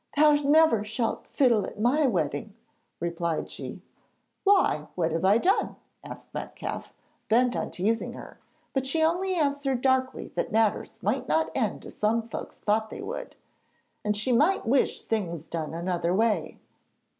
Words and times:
'Thou 0.17 0.31
never 0.33 0.83
shalt 0.83 1.27
fiddle 1.27 1.63
at 1.67 1.79
my 1.79 2.07
wedding,' 2.07 2.55
replied 2.99 3.51
she. 3.51 3.83
'Why 4.43 4.87
what 4.95 5.11
have 5.11 5.23
I 5.23 5.37
done?' 5.37 5.75
asked 6.03 6.33
Metcalfe, 6.33 6.91
bent 7.29 7.55
on 7.55 7.69
teasing 7.69 8.13
her; 8.13 8.39
but 8.73 8.87
she 8.87 9.03
only 9.03 9.35
answered 9.35 9.81
darkly 9.81 10.29
that 10.29 10.51
matters 10.51 11.03
might 11.03 11.27
not 11.27 11.51
end 11.53 11.85
as 11.85 11.97
some 11.97 12.23
folks 12.23 12.59
thought 12.59 12.89
they 12.89 13.03
would, 13.03 13.35
and 14.03 14.17
she 14.17 14.31
might 14.31 14.65
wish 14.65 15.03
things 15.03 15.47
done 15.47 15.71
another 15.75 16.15
way. 16.15 16.57